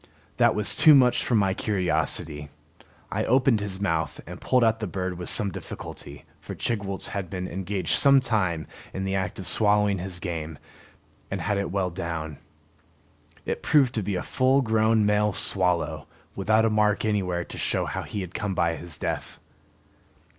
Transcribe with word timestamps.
That 0.37 0.55
was 0.55 0.73
too 0.75 0.95
much 0.95 1.23
for 1.23 1.35
my 1.35 1.53
curiosity. 1.53 2.49
I 3.11 3.23
opened 3.23 3.59
his 3.59 3.79
mouth 3.79 4.19
and 4.25 4.41
pulled 4.41 4.63
out 4.63 4.79
the 4.79 4.87
bird 4.87 5.15
with 5.15 5.29
some 5.29 5.51
difficulty, 5.51 6.25
for 6.39 6.55
Chigwooltz 6.55 7.09
had 7.09 7.29
been 7.29 7.47
engaged 7.47 7.99
some 7.99 8.19
time 8.19 8.65
in 8.95 9.03
the 9.03 9.13
act 9.13 9.37
of 9.37 9.47
swallowing 9.47 9.99
his 9.99 10.19
game 10.19 10.57
and 11.29 11.39
had 11.39 11.59
it 11.59 11.69
well 11.69 11.91
down. 11.91 12.39
It 13.45 13.61
proved 13.61 13.93
to 13.93 14.01
be 14.01 14.15
a 14.15 14.23
full 14.23 14.61
grown 14.63 15.05
male 15.05 15.33
swallow, 15.33 16.07
without 16.35 16.65
a 16.65 16.71
mark 16.71 17.05
anywhere 17.05 17.45
to 17.45 17.57
show 17.59 17.85
how 17.85 18.01
he 18.01 18.21
had 18.21 18.33
come 18.33 18.55
by 18.55 18.75
his 18.77 18.97
death. 18.97 19.37